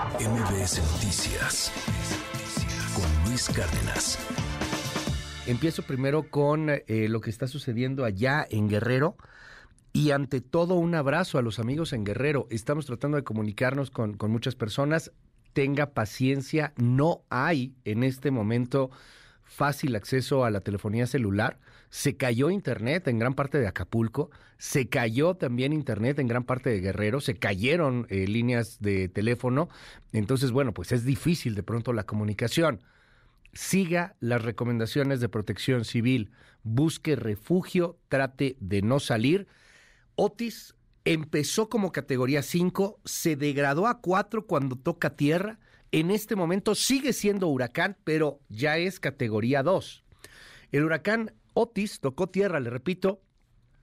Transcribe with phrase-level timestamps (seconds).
[0.00, 1.70] MBS Noticias
[2.94, 4.18] con Luis Cárdenas.
[5.46, 9.16] Empiezo primero con eh, lo que está sucediendo allá en Guerrero.
[9.92, 12.46] Y ante todo, un abrazo a los amigos en Guerrero.
[12.48, 15.12] Estamos tratando de comunicarnos con, con muchas personas.
[15.52, 18.90] Tenga paciencia, no hay en este momento
[19.50, 21.58] fácil acceso a la telefonía celular.
[21.90, 26.70] Se cayó Internet en gran parte de Acapulco, se cayó también Internet en gran parte
[26.70, 29.68] de Guerrero, se cayeron eh, líneas de teléfono.
[30.12, 32.80] Entonces, bueno, pues es difícil de pronto la comunicación.
[33.52, 36.30] Siga las recomendaciones de protección civil,
[36.62, 39.48] busque refugio, trate de no salir.
[40.14, 45.58] Otis empezó como categoría 5, se degradó a 4 cuando toca tierra
[45.92, 50.04] en este momento sigue siendo huracán, pero ya es categoría 2.
[50.72, 53.20] El huracán Otis tocó tierra, le repito,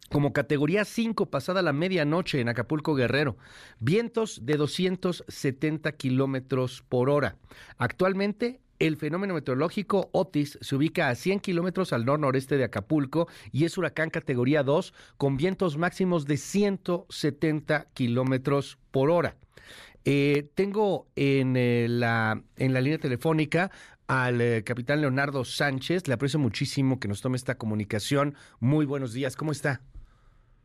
[0.10, 3.38] como categoría 5 pasada la medianoche en Acapulco Guerrero.
[3.80, 7.36] Vientos de 270 kilómetros por hora.
[7.78, 13.66] Actualmente el fenómeno meteorológico Otis se ubica a 100 kilómetros al nor-noreste de Acapulco y
[13.66, 19.36] es huracán categoría 2 con vientos máximos de 170 kilómetros por hora.
[20.06, 23.72] Eh, tengo en, eh, la, en la línea telefónica
[24.08, 26.08] al eh, capitán Leonardo Sánchez.
[26.08, 28.36] Le aprecio muchísimo que nos tome esta comunicación.
[28.60, 29.36] Muy buenos días.
[29.36, 29.82] ¿Cómo está?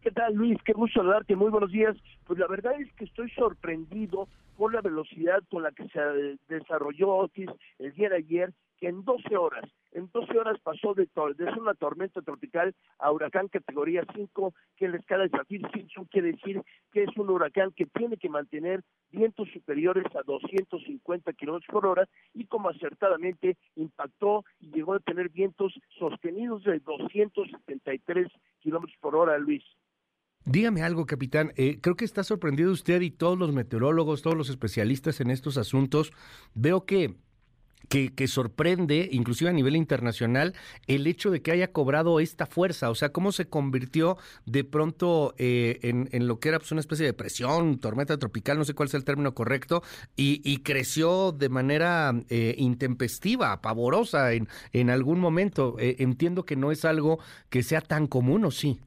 [0.01, 0.59] ¿Qué tal, Luis?
[0.65, 1.37] Qué gusto saludarte.
[1.37, 1.97] Muy buenos días.
[2.27, 6.01] Pues la verdad es que estoy sorprendido por la velocidad con la que se
[6.49, 8.53] desarrolló Otis el día de ayer,
[8.89, 14.05] en 12 horas en 12 horas pasó de, de una tormenta tropical a huracán categoría
[14.15, 18.17] 5, que en la escala de Saffir-Simpson quiere decir que es un huracán que tiene
[18.17, 24.95] que mantener vientos superiores a 250 kilómetros por hora y como acertadamente impactó y llegó
[24.95, 28.29] a tener vientos sostenidos de 273
[28.61, 29.63] kilómetros por hora, Luis.
[30.45, 31.53] Dígame algo, capitán.
[31.57, 35.57] Eh, creo que está sorprendido usted y todos los meteorólogos, todos los especialistas en estos
[35.57, 36.13] asuntos.
[36.55, 37.15] Veo que
[37.89, 40.55] que, sorprende, inclusive a nivel internacional,
[40.87, 42.91] el hecho de que haya cobrado esta fuerza.
[42.91, 44.17] O sea, cómo se convirtió
[44.47, 48.65] de pronto eh, en, lo que era pues, una especie de presión, tormenta tropical, no
[48.65, 49.83] sé cuál es el término correcto,
[50.17, 55.77] y, creció de manera eh, intempestiva, pavorosa en, en algún momento.
[55.79, 57.19] Eh, entiendo que no es algo
[57.51, 58.79] que sea tan común, ¿o sí?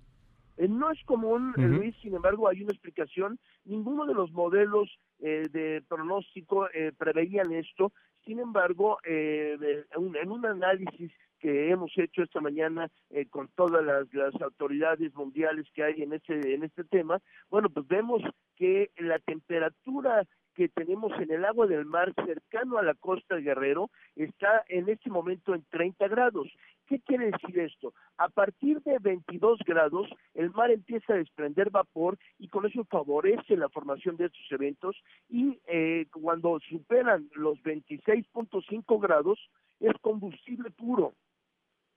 [0.57, 3.39] no es común, Luis, sin embargo, hay una explicación.
[3.66, 4.89] Ninguno de los modelos
[5.19, 6.67] de pronóstico
[6.97, 7.91] preveían esto.
[8.25, 9.57] Sin embargo, eh,
[9.95, 15.83] en un análisis que hemos hecho esta mañana eh, con todas las, autoridades mundiales que
[15.83, 18.23] hay en este en este tema, bueno, pues vemos
[18.55, 23.41] que la temperatura que tenemos en el agua del mar cercano a la costa de
[23.41, 26.47] Guerrero está en este momento en 30 grados.
[26.87, 27.93] ¿Qué quiere decir esto?
[28.17, 33.57] A partir de 22 grados, el mar empieza a desprender vapor y con eso favorece
[33.57, 34.95] la formación de estos eventos
[35.29, 39.39] y eh, cuando superan los 26.5 grados
[39.81, 41.13] es combustible puro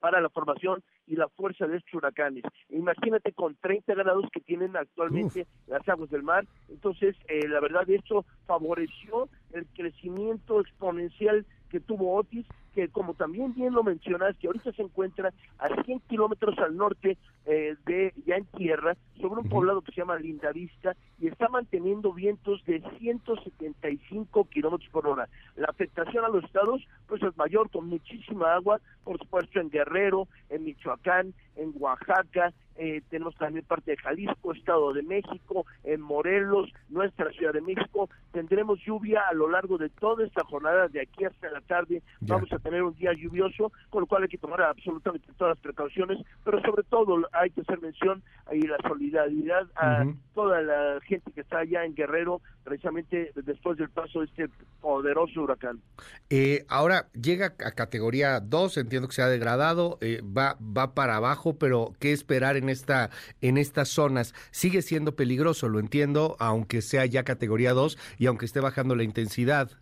[0.01, 2.45] para la formación y la fuerza de estos huracanes.
[2.69, 6.47] Imagínate con 30 grados que tienen actualmente las aguas del mar.
[6.69, 13.55] Entonces, eh, la verdad, esto favoreció el crecimiento exponencial que tuvo Otis, que como también
[13.55, 18.37] bien lo mencionas, que ahorita se encuentra a 100 kilómetros al norte eh, de ya
[18.37, 24.45] en tierra, sobre un poblado que se llama Lindavista, y está manteniendo vientos de 175
[24.45, 25.29] kilómetros por hora.
[25.57, 30.29] La afectación a los estados, pues es mayor, con muchísima agua, por supuesto en Guerrero,
[30.59, 36.71] en Michoacán, en Oaxaca, eh, tenemos también parte de Jalisco, Estado de México, en Morelos,
[36.89, 38.09] nuestra Ciudad de México.
[38.31, 42.03] Tendremos lluvia a lo largo de toda esta jornada, de aquí hasta la tarde.
[42.21, 45.63] Vamos a tener un día lluvioso, con lo cual hay que tomar absolutamente todas las
[45.63, 50.05] precauciones, pero sobre todo hay que hacer mención y la solidaridad a
[50.35, 54.49] toda la gente que está allá en Guerrero, precisamente después del paso de este
[54.89, 55.83] poderoso huracán.
[56.31, 61.17] Eh, ahora llega a categoría 2, entiendo que se ha degradado, eh, va, va para
[61.17, 63.11] abajo, pero ¿qué esperar en esta,
[63.43, 64.35] en estas zonas.
[64.51, 69.03] Sigue siendo peligroso, lo entiendo, aunque sea ya categoría 2 y aunque esté bajando la
[69.03, 69.73] intensidad.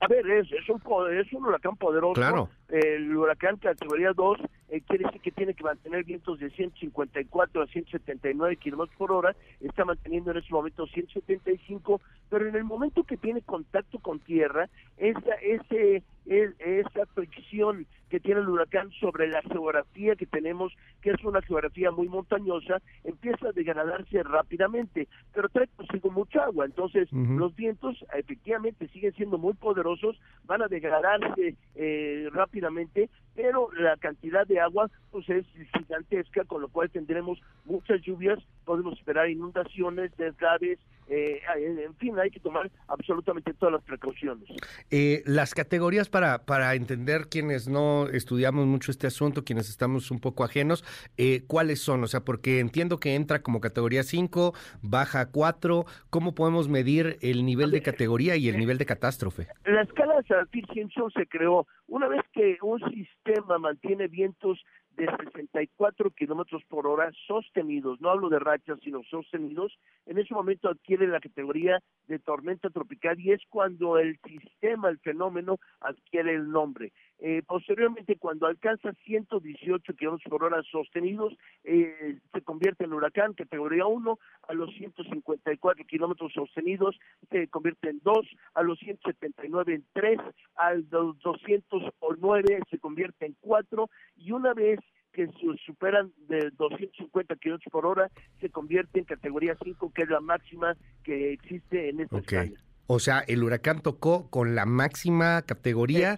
[0.00, 0.80] A ver, es, es, un,
[1.12, 2.14] es un huracán poderoso.
[2.14, 2.48] Claro.
[2.68, 4.38] El huracán categoría 2
[4.70, 9.36] eh, quiere decir que tiene que mantener vientos de 154 a 179 kilómetros por hora.
[9.60, 14.70] Está manteniendo en este momento 175, pero en el momento que tiene contacto con tierra,
[14.96, 21.24] esa, ese, esa fricción que tiene el huracán sobre la geografía que tenemos, que es
[21.24, 26.66] una geografía muy montañosa, empieza a degradarse rápidamente, pero trae consigo mucha agua.
[26.66, 33.96] Entonces, los vientos efectivamente siguen siendo muy poderosos, van a degradarse eh, rápidamente, pero la
[33.96, 35.46] cantidad de agua pues es
[35.76, 40.78] gigantesca, con lo cual tendremos muchas lluvias, podemos esperar inundaciones, deslaves,
[41.10, 44.48] eh, en fin, hay que tomar absolutamente todas las precauciones.
[44.90, 50.20] Eh, las categorías para, para entender quienes no estudiamos mucho este asunto, quienes estamos un
[50.20, 50.84] poco ajenos,
[51.16, 52.02] eh, ¿cuáles son?
[52.04, 57.18] O sea, porque entiendo que entra como categoría 5, baja a 4, ¿cómo podemos medir
[57.20, 59.48] el nivel de categoría y el nivel de catástrofe?
[59.64, 64.60] La escala de Saffir-Simpson se creó una vez que un sistema mantiene vientos
[64.96, 70.68] de 64 kilómetros por hora sostenidos, no hablo de rachas, sino sostenidos, en ese momento
[70.68, 76.50] adquiere la categoría de tormenta tropical y es cuando el sistema, el fenómeno, adquiere el
[76.50, 76.92] nombre.
[77.22, 81.34] Eh, posteriormente, cuando alcanza 118 kilómetros por hora sostenidos,
[81.64, 84.18] eh, se convierte en huracán categoría 1,
[84.48, 86.98] a los 154 kilómetros sostenidos
[87.30, 90.18] se convierte en 2, a los 179 en 3,
[90.54, 94.80] al 209 se convierte en 4 y una vez
[95.12, 95.28] que
[95.66, 100.74] superan de 250 kilómetros por hora se convierte en categoría 5, que es la máxima
[101.02, 102.54] que existe en esta okay.
[102.92, 106.16] O sea, el huracán tocó con la máxima categoría,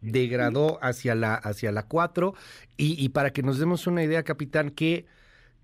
[0.00, 2.32] degradó hacia la hacia la 4
[2.78, 5.04] y, y, para que nos demos una idea, capitán, ¿qué,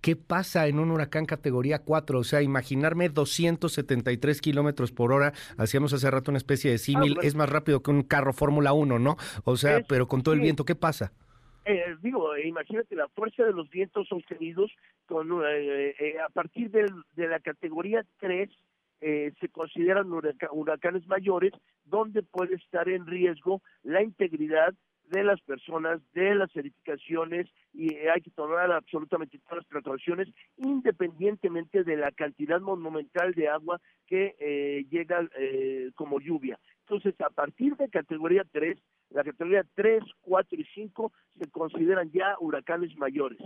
[0.03, 2.19] ¿qué pasa en un huracán categoría 4?
[2.19, 7.21] O sea, imaginarme 273 kilómetros por hora, hacíamos hace rato una especie de símil, ah,
[7.23, 9.17] es más rápido que un carro Fórmula 1, ¿no?
[9.45, 11.15] O sea, pero con todo el viento, ¿qué pasa?
[11.65, 14.71] Eh, digo, imagínate la fuerza de los vientos sostenidos
[15.07, 18.51] con, eh, eh, a partir de la categoría 3
[19.03, 20.11] eh, se consideran
[20.53, 21.53] huracanes mayores
[21.85, 24.73] donde puede estar en riesgo la integridad
[25.09, 31.85] de las personas, de las edificaciones y hay que tomar absolutamente todas las precauciones independientemente
[31.85, 36.59] de la cantidad monumental de agua que eh, llega eh, como lluvia.
[36.87, 38.79] Entonces, a partir de categoría 3,
[39.11, 43.39] la categoría 3, 4 y 5 se consideran ya huracanes mayores.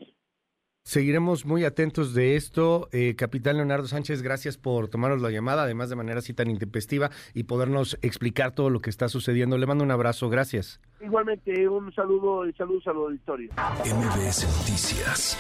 [0.87, 2.89] Seguiremos muy atentos de esto.
[2.93, 7.11] Eh, Capitán Leonardo Sánchez, gracias por tomarnos la llamada, además de manera así tan intempestiva
[7.35, 9.59] y podernos explicar todo lo que está sucediendo.
[9.59, 10.81] Le mando un abrazo, gracias.
[11.01, 13.51] Igualmente, un saludo y saludos al auditorio.
[13.85, 15.37] MBS Noticias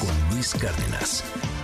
[0.00, 1.55] con Luis Cárdenas.